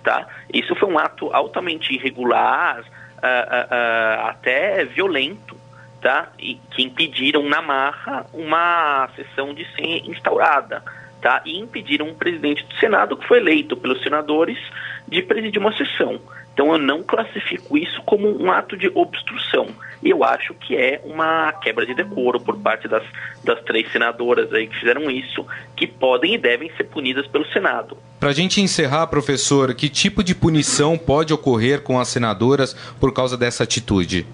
tá? 0.02 0.26
Isso 0.52 0.74
foi 0.74 0.88
um 0.88 0.98
ato 0.98 1.30
altamente 1.32 1.94
irregular, 1.94 2.80
uh, 2.80 2.82
uh, 2.82 4.24
uh, 4.24 4.28
até 4.28 4.84
violento, 4.84 5.56
tá? 6.00 6.32
E 6.38 6.56
que 6.72 6.82
impediram 6.82 7.48
na 7.48 7.62
marra 7.62 8.26
uma 8.32 9.08
sessão 9.14 9.54
de 9.54 9.64
ser 9.76 10.10
instaurada, 10.10 10.82
tá? 11.22 11.40
E 11.44 11.58
impediram 11.58 12.08
um 12.08 12.14
presidente 12.14 12.64
do 12.64 12.74
Senado 12.74 13.16
que 13.16 13.28
foi 13.28 13.38
eleito 13.38 13.76
pelos 13.76 14.02
senadores 14.02 14.58
de 15.06 15.22
presidir 15.22 15.60
uma 15.60 15.72
sessão. 15.76 16.20
Então 16.54 16.72
eu 16.72 16.78
não 16.78 17.02
classifico 17.02 17.76
isso 17.76 18.00
como 18.06 18.28
um 18.40 18.50
ato 18.50 18.76
de 18.76 18.88
obstrução. 18.94 19.66
Eu 20.02 20.22
acho 20.22 20.54
que 20.54 20.76
é 20.76 21.00
uma 21.04 21.52
quebra 21.52 21.84
de 21.84 21.94
decoro 21.94 22.40
por 22.40 22.56
parte 22.58 22.86
das, 22.86 23.02
das 23.42 23.60
três 23.62 23.90
senadoras 23.90 24.52
aí 24.52 24.68
que 24.68 24.78
fizeram 24.78 25.10
isso, 25.10 25.44
que 25.76 25.86
podem 25.86 26.34
e 26.34 26.38
devem 26.38 26.70
ser 26.76 26.84
punidas 26.84 27.26
pelo 27.26 27.44
Senado. 27.48 27.96
Para 28.20 28.30
a 28.30 28.32
gente 28.32 28.60
encerrar, 28.60 29.08
professor, 29.08 29.74
que 29.74 29.88
tipo 29.88 30.22
de 30.22 30.34
punição 30.34 30.96
pode 30.96 31.32
ocorrer 31.34 31.82
com 31.82 31.98
as 31.98 32.08
senadoras 32.08 32.72
por 33.00 33.12
causa 33.12 33.36
dessa 33.36 33.64
atitude? 33.64 34.24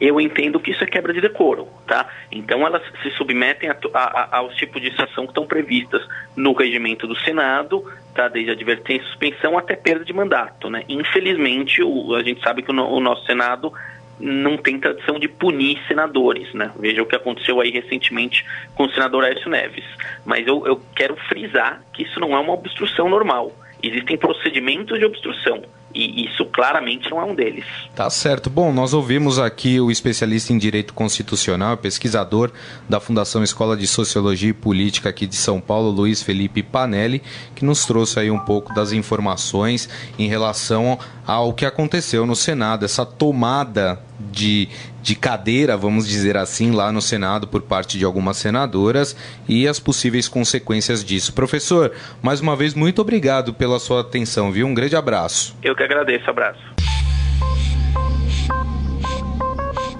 Eu 0.00 0.20
entendo 0.20 0.58
que 0.58 0.70
isso 0.70 0.82
é 0.82 0.86
quebra 0.86 1.12
de 1.12 1.20
decoro, 1.20 1.68
tá? 1.86 2.08
Então 2.32 2.66
elas 2.66 2.82
se 3.02 3.10
submetem 3.10 3.68
a, 3.68 3.76
a, 3.92 4.38
aos 4.38 4.54
tipos 4.56 4.80
de 4.80 4.94
sanção 4.96 5.24
que 5.24 5.32
estão 5.32 5.46
previstas 5.46 6.02
no 6.34 6.52
regimento 6.52 7.06
do 7.06 7.14
Senado, 7.20 7.84
tá? 8.14 8.26
Desde 8.28 8.52
advertência, 8.52 9.06
suspensão 9.08 9.58
até 9.58 9.76
perda 9.76 10.04
de 10.04 10.12
mandato, 10.12 10.70
né? 10.70 10.84
Infelizmente, 10.88 11.82
o, 11.82 12.14
a 12.14 12.22
gente 12.22 12.40
sabe 12.40 12.62
que 12.62 12.72
o, 12.72 12.74
o 12.74 13.00
nosso 13.00 13.26
Senado 13.26 13.72
não 14.18 14.56
tem 14.56 14.78
tradição 14.78 15.18
de 15.18 15.28
punir 15.28 15.78
senadores, 15.86 16.52
né? 16.54 16.72
Veja 16.78 17.02
o 17.02 17.06
que 17.06 17.16
aconteceu 17.16 17.60
aí 17.60 17.70
recentemente 17.70 18.44
com 18.74 18.84
o 18.84 18.90
senador 18.90 19.24
Aécio 19.24 19.50
Neves. 19.50 19.84
Mas 20.24 20.46
eu, 20.46 20.66
eu 20.66 20.80
quero 20.94 21.16
frisar 21.28 21.82
que 21.92 22.04
isso 22.04 22.18
não 22.18 22.34
é 22.34 22.38
uma 22.38 22.54
obstrução 22.54 23.08
normal. 23.08 23.52
Existem 23.82 24.16
procedimentos 24.16 24.98
de 24.98 25.04
obstrução 25.04 25.62
E 25.94 26.24
isso 26.24 26.44
claramente 26.46 27.10
não 27.10 27.20
é 27.20 27.24
um 27.24 27.34
deles. 27.34 27.64
Tá 27.94 28.08
certo. 28.08 28.48
Bom, 28.48 28.72
nós 28.72 28.94
ouvimos 28.94 29.38
aqui 29.38 29.80
o 29.80 29.90
especialista 29.90 30.52
em 30.52 30.58
direito 30.58 30.94
constitucional, 30.94 31.76
pesquisador 31.76 32.52
da 32.88 33.00
Fundação 33.00 33.42
Escola 33.42 33.76
de 33.76 33.86
Sociologia 33.86 34.50
e 34.50 34.54
Política 34.54 35.08
aqui 35.08 35.26
de 35.26 35.36
São 35.36 35.60
Paulo, 35.60 35.90
Luiz 35.90 36.22
Felipe 36.22 36.62
Panelli, 36.62 37.22
que 37.54 37.64
nos 37.64 37.84
trouxe 37.84 38.20
aí 38.20 38.30
um 38.30 38.38
pouco 38.38 38.72
das 38.72 38.92
informações 38.92 39.88
em 40.18 40.28
relação 40.28 40.98
ao 41.26 41.52
que 41.52 41.66
aconteceu 41.66 42.24
no 42.24 42.36
Senado, 42.36 42.84
essa 42.84 43.04
tomada 43.04 44.00
de, 44.30 44.68
de 45.02 45.14
cadeira, 45.14 45.76
vamos 45.76 46.06
dizer 46.06 46.36
assim, 46.36 46.72
lá 46.72 46.92
no 46.92 47.00
Senado 47.00 47.46
por 47.46 47.62
parte 47.62 47.98
de 47.98 48.04
algumas 48.04 48.36
senadoras 48.36 49.16
e 49.48 49.66
as 49.66 49.80
possíveis 49.80 50.28
consequências 50.28 51.04
disso. 51.04 51.32
Professor, 51.32 51.92
mais 52.22 52.40
uma 52.40 52.54
vez, 52.54 52.74
muito 52.74 53.00
obrigado 53.00 53.54
pela 53.54 53.78
sua 53.78 54.00
atenção, 54.00 54.52
viu? 54.52 54.66
Um 54.66 54.74
grande 54.74 54.96
abraço. 54.96 55.56
Eu 55.62 55.74
que 55.74 55.82
agradeço, 55.82 56.28
abraço. 56.28 56.60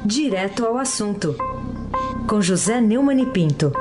Direto 0.05 0.65
ao 0.67 0.77
assunto, 0.77 1.37
com 2.27 2.41
José 2.41 2.81
Neumann 2.81 3.23
e 3.23 3.27
Pinto. 3.27 3.73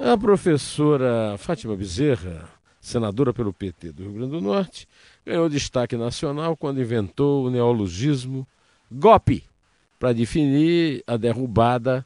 A 0.00 0.18
professora 0.18 1.36
Fátima 1.38 1.76
Bezerra, 1.76 2.48
senadora 2.82 3.32
pelo 3.32 3.52
PT 3.52 3.92
do 3.92 4.02
Rio 4.02 4.12
Grande 4.12 4.32
do 4.32 4.40
Norte, 4.40 4.88
ganhou 5.24 5.48
destaque 5.48 5.96
nacional 5.96 6.56
quando 6.56 6.82
inventou 6.82 7.46
o 7.46 7.50
neologismo 7.50 8.46
golpe 8.90 9.44
para 9.98 10.12
definir 10.12 11.02
a 11.06 11.16
derrubada 11.16 12.04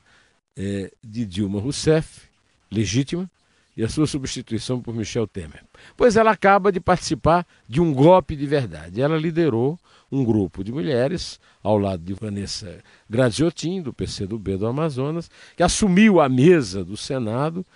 é, 0.54 0.92
de 1.02 1.25
Dilma 1.25 1.59
Rousseff, 1.59 2.28
legítima, 2.71 3.28
e 3.76 3.83
a 3.83 3.88
sua 3.88 4.06
substituição 4.06 4.80
por 4.80 4.95
Michel 4.95 5.26
Temer. 5.26 5.62
Pois 5.97 6.16
ela 6.16 6.30
acaba 6.30 6.71
de 6.71 6.80
participar 6.80 7.47
de 7.68 7.80
um 7.80 7.92
golpe 7.92 8.35
de 8.35 8.47
verdade. 8.47 9.02
Ela 9.02 9.18
liderou 9.18 9.78
um 10.11 10.25
grupo 10.25 10.62
de 10.62 10.73
mulheres, 10.73 11.40
ao 11.62 11.76
lado 11.76 12.02
de 12.02 12.14
Vanessa 12.14 12.78
Graziotin, 13.09 13.83
do 13.83 13.92
PCdoB 13.92 14.56
do 14.56 14.66
Amazonas, 14.66 15.30
que 15.56 15.62
assumiu 15.62 16.21
a 16.21 16.28
mesa 16.28 16.85
do 16.85 16.97
Senado, 16.97 17.66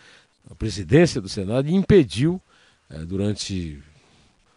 a 0.50 0.54
presidência 0.54 1.20
do 1.20 1.28
Senado, 1.28 1.68
e 1.68 1.74
impediu, 1.74 2.40
durante 3.06 3.78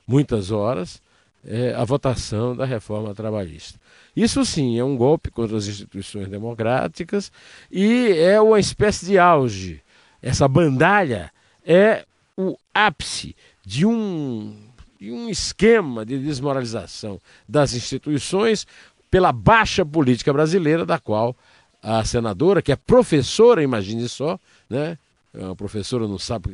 muitas 0.07 0.51
horas, 0.51 1.01
é, 1.45 1.73
a 1.73 1.83
votação 1.83 2.55
da 2.55 2.65
reforma 2.65 3.13
trabalhista. 3.13 3.79
Isso 4.15 4.45
sim 4.45 4.77
é 4.77 4.83
um 4.83 4.95
golpe 4.95 5.29
contra 5.31 5.57
as 5.57 5.67
instituições 5.67 6.27
democráticas 6.27 7.31
e 7.71 8.11
é 8.17 8.39
uma 8.39 8.59
espécie 8.59 9.05
de 9.05 9.17
auge. 9.17 9.81
Essa 10.21 10.47
bandalha 10.47 11.31
é 11.65 12.05
o 12.37 12.57
ápice 12.73 13.35
de 13.65 13.85
um, 13.85 14.55
de 14.99 15.11
um 15.11 15.29
esquema 15.29 16.05
de 16.05 16.17
desmoralização 16.17 17.19
das 17.47 17.73
instituições 17.73 18.65
pela 19.11 19.31
baixa 19.31 19.85
política 19.85 20.33
brasileira, 20.33 20.85
da 20.85 20.99
qual 20.99 21.35
a 21.81 22.03
senadora, 22.05 22.61
que 22.61 22.71
é 22.71 22.75
professora, 22.75 23.61
imagine 23.61 24.07
só, 24.07 24.39
né, 24.69 24.97
a 25.33 25.55
professora 25.55 26.07
não 26.07 26.19
sabe 26.19 26.49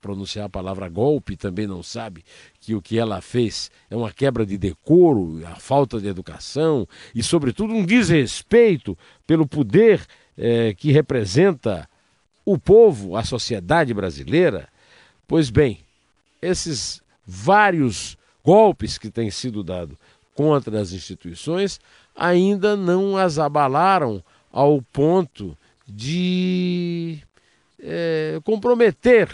pronunciar 0.00 0.46
a 0.46 0.48
palavra 0.48 0.88
golpe, 0.88 1.36
também 1.36 1.66
não 1.66 1.82
sabe 1.82 2.24
que 2.60 2.74
o 2.74 2.80
que 2.80 2.96
ela 2.96 3.20
fez 3.20 3.70
é 3.90 3.96
uma 3.96 4.12
quebra 4.12 4.46
de 4.46 4.56
decoro, 4.56 5.44
a 5.46 5.56
falta 5.56 6.00
de 6.00 6.06
educação 6.06 6.86
e, 7.12 7.22
sobretudo, 7.22 7.74
um 7.74 7.84
desrespeito 7.84 8.96
pelo 9.26 9.46
poder 9.48 10.06
eh, 10.38 10.74
que 10.74 10.92
representa 10.92 11.88
o 12.44 12.56
povo, 12.56 13.16
a 13.16 13.24
sociedade 13.24 13.92
brasileira. 13.92 14.68
Pois 15.26 15.50
bem, 15.50 15.80
esses 16.40 17.02
vários 17.26 18.16
golpes 18.44 18.96
que 18.96 19.10
têm 19.10 19.30
sido 19.30 19.64
dados 19.64 19.96
contra 20.34 20.80
as 20.80 20.92
instituições 20.92 21.80
ainda 22.14 22.76
não 22.76 23.16
as 23.16 23.38
abalaram 23.38 24.22
ao 24.52 24.80
ponto 24.80 25.56
de 25.86 27.18
é, 27.84 28.40
comprometer 28.42 29.28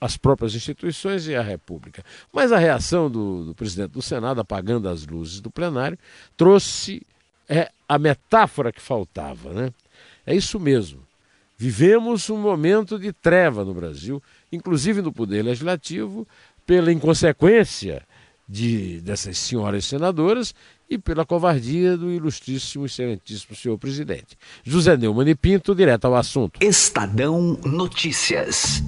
as 0.00 0.16
próprias 0.16 0.54
instituições 0.56 1.28
e 1.28 1.36
a 1.36 1.42
República. 1.42 2.04
Mas 2.32 2.50
a 2.50 2.58
reação 2.58 3.08
do, 3.08 3.44
do, 3.44 3.54
presidente 3.54 3.92
do 3.92 4.02
Senado, 4.02 4.40
apagando 4.40 4.88
as 4.88 5.06
luzes 5.06 5.40
do 5.40 5.48
plenário, 5.48 5.96
trouxe 6.36 7.02
é, 7.48 7.70
a 7.88 7.98
metáfora 7.98 8.72
que 8.72 8.80
faltava. 8.80 9.52
Né? 9.52 9.72
É 10.26 10.34
isso 10.34 10.58
mesmo. 10.58 11.00
Vivemos 11.56 12.28
um 12.28 12.36
momento 12.36 12.98
de 12.98 13.12
treva 13.12 13.64
no 13.64 13.72
Brasil, 13.72 14.20
inclusive 14.50 15.00
no 15.00 15.12
Poder 15.12 15.42
Legislativo, 15.42 16.26
pela 16.66 16.92
inconsequência 16.92 18.02
de, 18.48 19.00
dessas 19.02 19.38
senhoras 19.38 19.84
senadoras 19.84 20.52
e 20.92 20.98
pela 20.98 21.24
covardia 21.24 21.96
do 21.96 22.10
ilustríssimo 22.10 22.84
e 22.84 22.86
excelentíssimo 22.86 23.56
senhor 23.56 23.78
presidente. 23.78 24.36
José 24.62 24.94
Neumann 24.96 25.30
e 25.30 25.34
Pinto, 25.34 25.74
direto 25.74 26.04
ao 26.04 26.14
assunto. 26.14 26.58
Estadão 26.60 27.58
Notícias. 27.64 28.82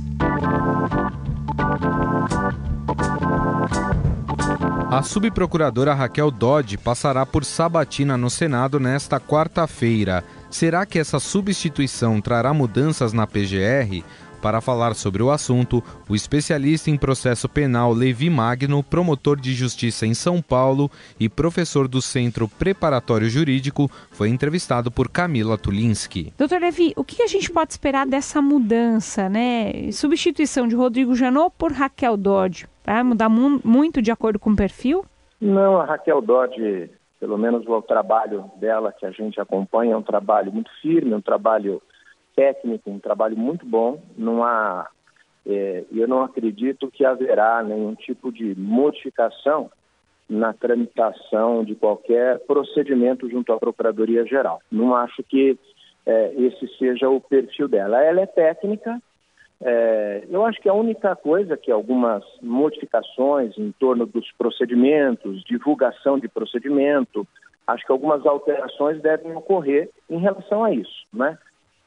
A 4.90 5.02
subprocuradora 5.02 5.94
Raquel 5.94 6.30
Dodge 6.30 6.76
passará 6.76 7.24
por 7.24 7.44
sabatina 7.44 8.16
no 8.16 8.28
Senado 8.28 8.78
nesta 8.78 9.18
quarta-feira. 9.18 10.22
Será 10.50 10.84
que 10.84 10.98
essa 10.98 11.18
substituição 11.18 12.20
trará 12.20 12.52
mudanças 12.52 13.12
na 13.12 13.26
PGR? 13.26 14.04
Para 14.44 14.60
falar 14.60 14.94
sobre 14.94 15.22
o 15.22 15.30
assunto, 15.30 15.82
o 16.06 16.14
especialista 16.14 16.90
em 16.90 16.98
processo 16.98 17.48
penal 17.48 17.94
Levi 17.94 18.28
Magno, 18.28 18.82
promotor 18.82 19.40
de 19.40 19.54
justiça 19.54 20.04
em 20.04 20.12
São 20.12 20.42
Paulo 20.42 20.90
e 21.18 21.30
professor 21.30 21.88
do 21.88 22.02
Centro 22.02 22.46
Preparatório 22.46 23.26
Jurídico, 23.26 23.90
foi 24.10 24.28
entrevistado 24.28 24.90
por 24.90 25.08
Camila 25.08 25.56
Tulinski. 25.56 26.30
Doutor 26.36 26.60
Levi, 26.60 26.92
o 26.94 27.02
que 27.02 27.22
a 27.22 27.26
gente 27.26 27.50
pode 27.50 27.72
esperar 27.72 28.06
dessa 28.06 28.42
mudança, 28.42 29.30
né? 29.30 29.90
Substituição 29.90 30.68
de 30.68 30.76
Rodrigo 30.76 31.14
Janot 31.14 31.50
por 31.56 31.72
Raquel 31.72 32.14
Dodge. 32.14 32.66
Vai 32.84 33.02
mudar 33.02 33.30
mu 33.30 33.62
muito 33.64 34.02
de 34.02 34.10
acordo 34.10 34.38
com 34.38 34.50
o 34.50 34.56
perfil? 34.56 35.06
Não, 35.40 35.80
a 35.80 35.86
Raquel 35.86 36.20
Dodge, 36.20 36.90
pelo 37.18 37.38
menos 37.38 37.66
o 37.66 37.80
trabalho 37.80 38.44
dela 38.60 38.92
que 38.92 39.06
a 39.06 39.10
gente 39.10 39.40
acompanha, 39.40 39.94
é 39.94 39.96
um 39.96 40.02
trabalho 40.02 40.52
muito 40.52 40.70
firme, 40.82 41.14
um 41.14 41.22
trabalho 41.22 41.80
técnico, 42.34 42.90
um 42.90 42.98
trabalho 42.98 43.36
muito 43.36 43.64
bom. 43.66 44.02
Não 44.16 44.42
há, 44.42 44.88
é, 45.46 45.84
eu 45.92 46.08
não 46.08 46.22
acredito 46.22 46.90
que 46.90 47.04
haverá 47.04 47.62
nenhum 47.62 47.94
tipo 47.94 48.32
de 48.32 48.54
modificação 48.58 49.70
na 50.28 50.52
tramitação 50.52 51.64
de 51.64 51.74
qualquer 51.74 52.40
procedimento 52.40 53.28
junto 53.28 53.52
à 53.52 53.58
Procuradoria 53.58 54.24
Geral. 54.24 54.60
Não 54.70 54.94
acho 54.94 55.22
que 55.22 55.58
é, 56.06 56.34
esse 56.36 56.66
seja 56.78 57.08
o 57.08 57.20
perfil 57.20 57.68
dela. 57.68 58.02
Ela 58.02 58.22
é 58.22 58.26
técnica. 58.26 59.00
É, 59.60 60.24
eu 60.28 60.44
acho 60.44 60.60
que 60.60 60.68
a 60.68 60.74
única 60.74 61.14
coisa 61.16 61.56
que 61.56 61.70
algumas 61.70 62.22
modificações 62.42 63.56
em 63.56 63.72
torno 63.72 64.04
dos 64.04 64.30
procedimentos, 64.32 65.42
divulgação 65.44 66.18
de 66.18 66.28
procedimento, 66.28 67.26
acho 67.66 67.84
que 67.86 67.92
algumas 67.92 68.26
alterações 68.26 69.00
devem 69.00 69.34
ocorrer 69.34 69.88
em 70.10 70.18
relação 70.18 70.64
a 70.64 70.72
isso, 70.72 71.06
né? 71.12 71.38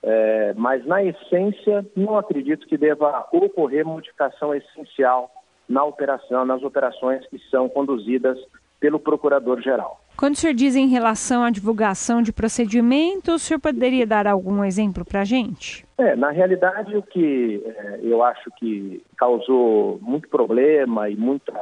É, 0.09 0.53
mas, 0.55 0.85
na 0.85 1.03
essência, 1.03 1.85
não 1.93 2.17
acredito 2.17 2.65
que 2.65 2.77
deva 2.77 3.27
ocorrer 3.29 3.85
modificação 3.85 4.55
essencial 4.55 5.29
na 5.67 5.83
operação, 5.83 6.45
nas 6.45 6.63
operações 6.63 7.27
que 7.27 7.37
são 7.51 7.67
conduzidas 7.67 8.39
pelo 8.79 9.01
Procurador-Geral. 9.01 9.99
Quando 10.15 10.35
o 10.35 10.37
senhor 10.37 10.53
diz 10.53 10.77
em 10.77 10.87
relação 10.87 11.43
à 11.43 11.49
divulgação 11.49 12.21
de 12.21 12.31
procedimentos, 12.31 13.35
o 13.35 13.39
senhor 13.39 13.59
poderia 13.59 14.07
dar 14.07 14.27
algum 14.27 14.63
exemplo 14.63 15.03
para 15.03 15.21
a 15.21 15.25
gente? 15.25 15.85
É, 15.97 16.15
na 16.15 16.31
realidade, 16.31 16.95
o 16.95 17.03
que 17.03 17.61
é, 17.65 17.99
eu 18.01 18.23
acho 18.23 18.49
que 18.57 19.03
causou 19.17 19.99
muito 20.01 20.29
problema 20.29 21.09
e 21.09 21.17
muita 21.17 21.53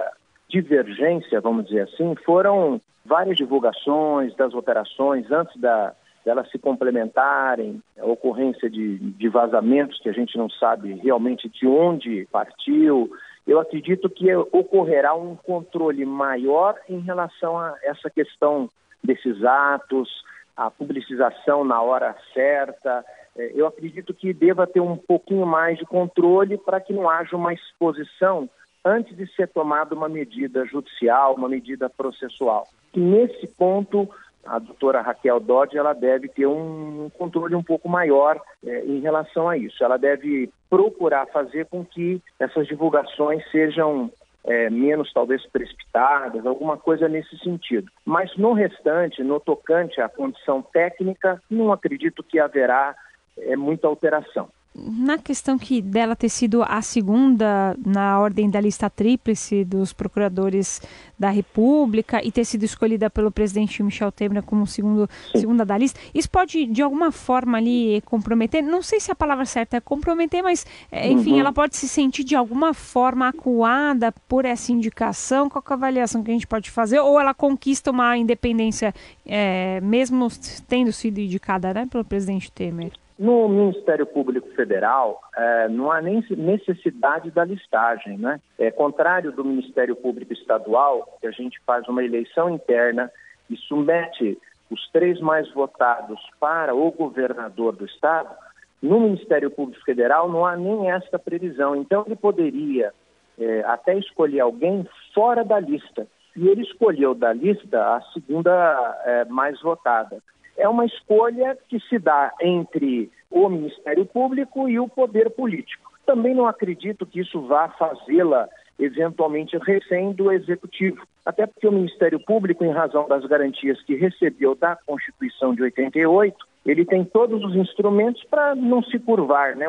divergência, 0.48 1.42
vamos 1.42 1.66
dizer 1.66 1.82
assim, 1.82 2.16
foram 2.24 2.80
várias 3.04 3.36
divulgações 3.38 4.36
das 4.36 4.54
operações 4.54 5.30
antes 5.32 5.60
da, 5.60 5.96
delas 6.26 6.50
se 6.50 6.58
complementarem, 6.58 7.82
a 8.00 8.06
ocorrência 8.06 8.70
de, 8.70 8.98
de 8.98 9.30
vazamentos 9.30 10.00
que 10.00 10.10
a 10.10 10.14
gente 10.14 10.38
não 10.38 10.50
sabe 10.50 10.94
realmente 10.96 11.48
de 11.48 11.68
onde 11.68 12.28
partiu. 12.32 13.12
Eu 13.46 13.60
acredito 13.60 14.10
que 14.10 14.36
ocorrerá 14.36 15.14
um 15.14 15.36
controle 15.36 16.04
maior 16.04 16.76
em 16.90 17.00
relação 17.00 17.58
a 17.60 17.76
essa 17.84 18.10
questão 18.10 18.68
desses 19.04 19.44
atos, 19.46 20.10
a 20.58 20.72
publicização 20.72 21.64
na 21.64 21.80
hora 21.82 22.16
certa. 22.34 23.06
É, 23.38 23.52
eu 23.54 23.68
acredito 23.68 24.14
que 24.14 24.34
deva 24.34 24.66
ter 24.66 24.80
um 24.80 24.98
pouquinho 24.98 25.46
mais 25.46 25.78
de 25.78 25.86
controle 25.86 26.58
para 26.58 26.82
que 26.82 26.92
não 26.92 27.08
haja 27.08 27.36
uma 27.36 27.54
exposição 27.54 28.50
antes 28.84 29.16
de 29.16 29.28
ser 29.36 29.48
tomada 29.50 29.94
uma 29.94 30.10
medida 30.10 30.66
judicial, 30.66 31.36
uma 31.36 31.50
medida 31.50 31.90
processual. 31.90 32.68
Nesse 32.96 33.48
ponto, 33.48 34.10
a 34.46 34.60
doutora 34.60 35.02
Raquel 35.02 35.40
Dodge 35.40 35.78
ela 35.78 35.94
deve 35.94 36.28
ter 36.28 36.46
um 36.46 37.10
controle 37.18 37.56
um 37.56 37.64
pouco 37.64 37.90
maior 37.90 38.40
é, 38.66 38.86
em 38.86 39.00
relação 39.00 39.50
a 39.50 39.58
isso. 39.58 39.84
Ela 39.84 39.98
deve 39.98 40.50
procurar 40.70 41.26
fazer 41.28 41.66
com 41.66 41.84
que 41.84 42.22
essas 42.40 42.68
divulgações 42.68 43.44
sejam 43.52 44.12
é, 44.44 44.70
menos 44.70 45.12
talvez 45.12 45.46
precipitadas, 45.48 46.46
alguma 46.46 46.78
coisa 46.78 47.08
nesse 47.08 47.38
sentido. 47.40 47.92
Mas 48.06 48.36
no 48.38 48.54
restante, 48.54 49.24
no 49.24 49.40
tocante 49.40 50.00
à 50.00 50.08
condição 50.08 50.62
técnica, 50.62 51.42
não 51.50 51.72
acredito 51.72 52.24
que 52.24 52.40
haverá 52.40 52.96
é, 53.38 53.56
muita 53.56 53.88
alteração 53.88 54.50
na 54.76 55.18
questão 55.18 55.58
que 55.58 55.82
dela 55.82 56.16
ter 56.16 56.28
sido 56.28 56.62
a 56.62 56.82
segunda 56.82 57.78
na 57.86 58.20
ordem 58.20 58.50
da 58.50 58.60
lista 58.60 58.90
tríplice 58.90 59.64
dos 59.64 59.94
procuradores 59.94 60.82
da 61.18 61.30
República 61.30 62.22
e 62.22 62.30
ter 62.30 62.44
sido 62.44 62.64
escolhida 62.64 63.10
pelo 63.10 63.32
presidente 63.32 63.82
Michel 63.82 64.12
Temer 64.12 64.44
como 64.44 64.68
segundo, 64.68 65.10
segunda 65.34 65.66
da 65.66 65.78
lista, 65.78 65.98
isso 66.14 66.30
pode 66.30 66.66
de 66.66 66.82
alguma 66.82 67.12
forma 67.12 67.58
ali 67.58 68.02
comprometer, 68.06 68.62
não 68.62 68.82
sei 68.82 69.00
se 69.00 69.12
a 69.12 69.16
palavra 69.16 69.46
certa 69.46 69.78
é 69.78 69.80
comprometer, 69.80 70.44
mas 70.44 70.66
é, 70.92 71.10
enfim, 71.10 71.34
uhum. 71.34 71.40
ela 71.40 71.54
pode 71.54 71.78
se 71.78 71.88
sentir 71.88 72.26
de 72.26 72.36
alguma 72.36 72.74
forma 72.74 73.30
acuada 73.30 74.12
por 74.28 74.44
essa 74.44 74.74
indicação, 74.74 75.50
qual 75.50 75.64
é 75.66 75.72
a 75.72 75.74
avaliação 75.76 76.22
que 76.22 76.32
a 76.32 76.34
gente 76.34 76.48
pode 76.48 76.70
fazer, 76.70 77.00
ou 77.00 77.18
ela 77.18 77.34
conquista 77.34 77.92
uma 77.92 78.18
independência 78.18 78.94
é, 79.26 79.80
mesmo 79.80 80.28
tendo 80.68 80.92
sido 80.92 81.20
indicada 81.20 81.74
né, 81.74 81.88
pelo 81.90 82.04
presidente 82.04 82.52
Temer? 82.52 82.92
No 83.18 83.48
Ministério 83.48 84.06
Público 84.06 84.50
Federal, 84.56 85.22
é, 85.38 85.70
não 85.70 85.90
há 85.90 86.02
nem 86.02 86.22
necessidade 86.32 87.32
da 87.32 87.46
listagem, 87.46 88.18
né? 88.18 88.42
É 88.60 88.70
contrário 88.70 89.32
do 89.32 89.46
Ministério 89.46 89.96
Público 89.96 90.34
Estadual, 90.34 91.18
que 91.22 91.28
a 91.28 91.32
gente 91.32 91.58
faz 91.66 91.88
uma 91.88 92.04
eleição 92.04 92.50
interna 92.50 93.10
e 93.50 93.56
submete 93.56 94.38
os 94.70 94.90
três 94.92 95.22
mais 95.22 95.50
votados 95.54 96.20
para 96.42 96.76
o 96.76 96.92
governador 96.92 97.74
do 97.74 97.86
estado. 97.86 98.36
No 98.82 99.00
Ministério 99.00 99.50
Público 99.50 99.86
Federal 99.86 100.30
não 100.30 100.46
há 100.46 100.58
nem 100.58 100.92
esta 100.92 101.18
previsão. 101.18 101.74
Então 101.74 102.04
ele 102.06 102.18
poderia 102.18 102.92
é, 103.40 103.62
até 103.62 103.98
escolher 103.98 104.42
alguém 104.42 104.86
fora 105.14 105.46
da 105.46 105.58
lista. 105.58 106.06
E 106.36 106.50
ele 106.50 106.64
escolheu 106.64 107.16
da 107.16 107.32
lista 107.32 107.96
a 107.96 108.02
segunda 108.14 109.02
é, 109.06 109.24
mais 109.26 109.62
votada 109.62 110.22
é 110.58 110.68
uma 110.68 110.86
escolha 110.86 111.58
que 111.68 111.80
se 111.82 112.00
dá 112.00 112.34
entre 112.42 113.12
o 113.30 113.50
Ministério 113.50 114.06
Público 114.06 114.70
e 114.70 114.80
o 114.80 114.88
poder 114.88 115.30
político. 115.32 115.92
Também 116.06 116.34
não 116.34 116.48
acredito 116.48 117.06
que 117.06 117.20
isso 117.20 117.42
vá 117.42 117.70
fazê-la 117.70 118.48
eventualmente 118.80 119.58
refém 119.58 120.12
do 120.12 120.32
Executivo. 120.32 121.02
Até 121.26 121.48
porque 121.48 121.68
o 121.68 121.72
Ministério 121.72 122.20
Público, 122.20 122.64
em 122.64 122.72
razão 122.72 123.08
das 123.08 123.26
garantias 123.26 123.82
que 123.84 123.96
recebeu 123.96 124.54
da 124.56 124.78
Constituição 124.86 125.56
de 125.56 125.64
88, 125.64 126.38
ele 126.66 126.86
tem 126.86 127.04
todos 127.04 127.44
os 127.44 127.56
instrumentos 127.56 128.24
para 128.26 128.54
não 128.56 128.84
se 128.84 129.00
curvar, 129.00 129.56
né? 129.56 129.66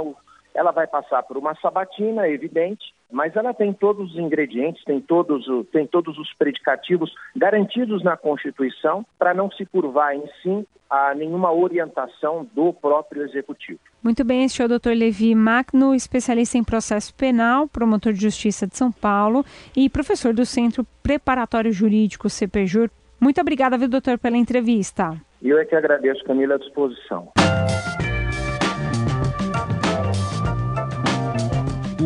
Ela 0.57 0.71
vai 0.71 0.87
passar 0.87 1.23
por 1.23 1.37
uma 1.37 1.55
sabatina, 1.57 2.27
é 2.27 2.33
evidente, 2.33 2.95
mas 3.13 3.37
ela 3.37 3.53
tem 3.53 3.75
todos 3.75 4.13
os 4.13 4.19
ingredientes, 4.19 4.83
tem 4.85 5.03
todos, 5.03 5.45
tem 5.71 5.87
todos 5.87 6.17
os 6.17 6.33
predicativos 6.33 7.15
garantidos 7.37 8.03
na 8.03 8.17
Constituição 8.17 9.05
para 9.19 9.35
não 9.35 9.51
se 9.51 9.67
curvar 9.67 10.17
em 10.17 10.25
si 10.43 10.67
a 10.89 11.15
nenhuma 11.15 11.53
orientação 11.53 12.49
do 12.55 12.73
próprio 12.73 13.23
Executivo. 13.23 13.79
Muito 14.03 14.25
bem, 14.25 14.45
este 14.45 14.63
é 14.63 14.65
o 14.65 14.69
Dr. 14.69 14.95
Levi 14.97 15.35
Magno, 15.35 15.95
especialista 15.95 16.57
em 16.57 16.65
processo 16.65 17.15
penal, 17.15 17.69
promotor 17.69 18.15
de 18.15 18.23
justiça 18.23 18.67
de 18.67 18.77
São 18.77 18.91
Paulo 18.91 19.45
e 19.77 19.91
professor 19.91 20.33
do 20.33 20.47
Centro 20.47 20.87
Preparatório 21.03 21.71
Jurídico 21.71 22.31
CPJUR. 22.31 22.89
Muito 23.21 23.41
obrigada, 23.41 23.77
viu, 23.77 23.89
doutor, 23.89 24.19
pela 24.19 24.39
entrevista. 24.39 25.15
Eu 25.43 25.59
é 25.59 25.67
que 25.67 25.75
agradeço, 25.75 26.25
Camila, 26.25 26.55
à 26.55 26.59
disposição. 26.59 27.29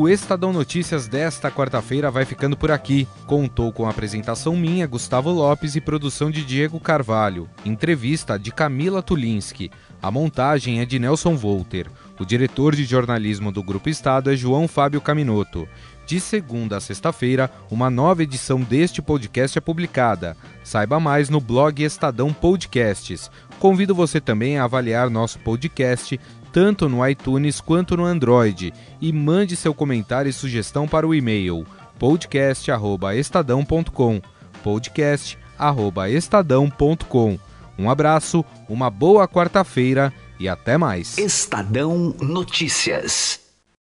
O 0.01 0.09
Estadão 0.09 0.51
Notícias 0.51 1.07
desta 1.07 1.51
quarta-feira 1.51 2.11
vai 2.11 2.25
ficando 2.25 2.57
por 2.57 2.71
aqui. 2.71 3.07
Contou 3.27 3.71
com 3.71 3.85
a 3.85 3.91
apresentação 3.91 4.57
minha, 4.57 4.87
Gustavo 4.87 5.29
Lopes, 5.29 5.77
e 5.77 5.81
produção 5.81 6.31
de 6.31 6.43
Diego 6.43 6.81
Carvalho. 6.81 7.47
Entrevista 7.67 8.39
de 8.39 8.51
Camila 8.51 9.03
Tulinski. 9.03 9.71
A 10.01 10.11
montagem 10.11 10.81
é 10.81 10.87
de 10.87 10.99
Nelson 10.99 11.37
Volter. 11.37 11.87
O 12.19 12.25
diretor 12.25 12.75
de 12.75 12.85
jornalismo 12.85 13.53
do 13.53 13.63
Grupo 13.63 13.91
Estado 13.91 14.33
é 14.33 14.37
João 14.37 14.67
Fábio 14.67 15.03
Caminoto. 15.03 15.69
De 16.07 16.19
segunda 16.19 16.79
a 16.79 16.81
sexta-feira, 16.81 17.51
uma 17.71 17.91
nova 17.91 18.23
edição 18.23 18.63
deste 18.63 19.03
podcast 19.03 19.59
é 19.59 19.61
publicada. 19.61 20.35
Saiba 20.65 20.99
mais 20.99 21.29
no 21.29 21.43
blog 21.43 21.85
Estadão 21.85 22.33
Podcasts. 22.33 23.31
Convido 23.59 23.95
você 23.95 24.19
também 24.19 24.59
a 24.59 24.65
avaliar 24.65 25.11
nosso 25.11 25.39
podcast 25.41 26.19
tanto 26.53 26.89
no 26.89 27.07
iTunes 27.07 27.61
quanto 27.61 27.97
no 27.97 28.05
Android, 28.05 28.73
e 29.01 29.13
mande 29.13 29.55
seu 29.57 29.73
comentário 29.75 30.29
e 30.29 30.33
sugestão 30.33 30.89
para 30.89 31.07
o 31.07 31.15
e-mail 31.15 31.65
podcast@estadão.com. 31.99 34.21
podcast@estadão.com. 34.63 37.39
Um 37.79 37.91
abraço, 37.91 38.45
uma 38.69 38.91
boa 38.91 39.27
quarta-feira 39.27 40.13
e 40.39 40.47
até 40.49 40.77
mais. 40.77 41.17
Estadão 41.19 42.15
Notícias. 42.21 43.40